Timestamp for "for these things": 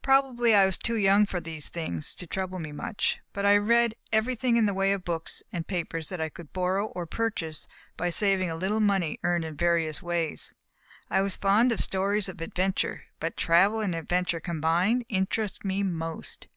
1.26-2.14